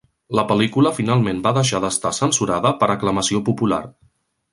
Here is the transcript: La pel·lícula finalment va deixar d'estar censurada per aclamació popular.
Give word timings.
La 0.37 0.43
pel·lícula 0.51 0.91
finalment 0.99 1.43
va 1.47 1.51
deixar 1.57 1.81
d'estar 1.83 2.13
censurada 2.21 2.73
per 2.81 2.89
aclamació 2.95 3.43
popular. 3.51 3.83